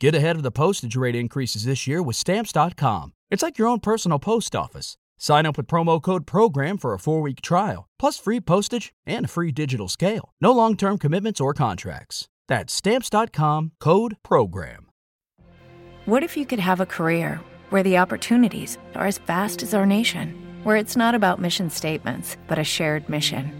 [0.00, 3.12] Get ahead of the postage rate increases this year with Stamps.com.
[3.30, 4.96] It's like your own personal post office.
[5.18, 9.26] Sign up with promo code PROGRAM for a four week trial, plus free postage and
[9.26, 10.32] a free digital scale.
[10.40, 12.28] No long term commitments or contracts.
[12.48, 14.86] That's Stamps.com code PROGRAM.
[16.06, 17.38] What if you could have a career
[17.68, 22.38] where the opportunities are as vast as our nation, where it's not about mission statements,
[22.48, 23.59] but a shared mission?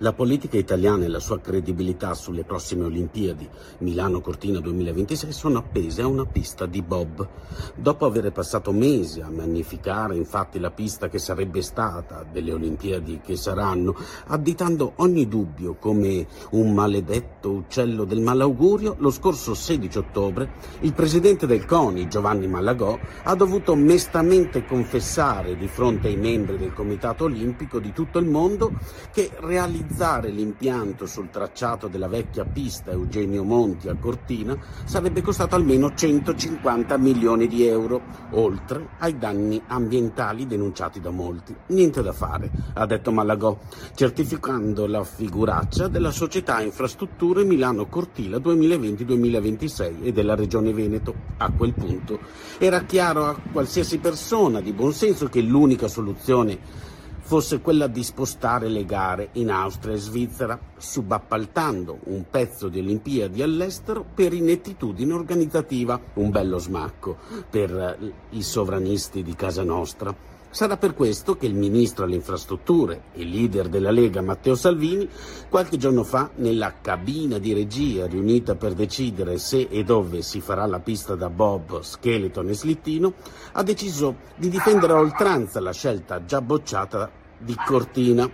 [0.00, 3.48] La politica italiana e la sua credibilità sulle prossime Olimpiadi
[3.78, 7.26] Milano-Cortina 2026 sono appese a una pista di bob.
[7.74, 13.34] Dopo aver passato mesi a magnificare infatti la pista che sarebbe stata delle Olimpiadi che
[13.34, 20.52] saranno, additando ogni dubbio come un maledetto uccello del malaugurio, lo scorso 16 ottobre
[20.82, 26.72] il presidente del CONI, Giovanni Malagò, ha dovuto mestamente confessare di fronte ai membri del
[26.72, 28.70] Comitato Olimpico di tutto il mondo
[29.12, 35.54] che realizzare realizzare l'impianto sul tracciato della vecchia pista Eugenio Monti a Cortina sarebbe costato
[35.56, 41.56] almeno 150 milioni di euro, oltre ai danni ambientali denunciati da molti.
[41.68, 43.58] Niente da fare, ha detto Malagò,
[43.94, 51.14] certificando la figuraccia della società Infrastrutture Milano Cortina 2020-2026 e della Regione Veneto.
[51.38, 52.18] A quel punto
[52.58, 56.86] era chiaro a qualsiasi persona di buon senso che l'unica soluzione
[57.28, 63.42] fosse quella di spostare le gare in Austria e Svizzera, subappaltando un pezzo di Olimpiadi
[63.42, 67.18] all'estero per inettitudine organizzativa, un bello smacco
[67.50, 70.14] per eh, i sovranisti di casa nostra.
[70.50, 75.06] Sarà per questo che il ministro alle infrastrutture e leader della Lega Matteo Salvini
[75.48, 80.64] qualche giorno fa nella cabina di regia riunita per decidere se e dove si farà
[80.64, 83.12] la pista da Bob, Skeleton e Slittino
[83.52, 88.28] ha deciso di difendere a oltranza la scelta già bocciata di Cortina,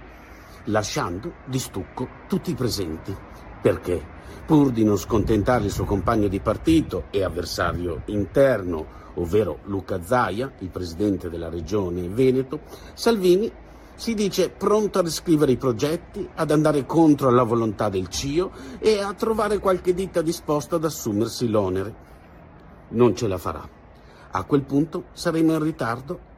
[0.67, 3.15] lasciando di stucco tutti i presenti.
[3.65, 3.99] Perché?
[4.45, 10.53] Pur di non scontentare il suo compagno di partito e avversario interno, ovvero Luca Zaia,
[10.59, 12.61] il presidente della regione Veneto,
[12.93, 13.51] Salvini
[13.95, 19.01] si dice pronto a riscrivere i progetti, ad andare contro la volontà del CIO e
[19.01, 21.95] a trovare qualche ditta disposta ad assumersi l'onere.
[22.89, 23.67] Non ce la farà.
[24.33, 26.21] A quel punto saremo in ritardo